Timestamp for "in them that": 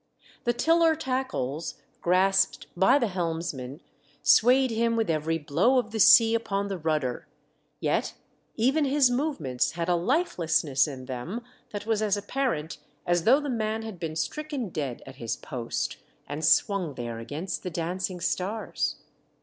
10.87-11.85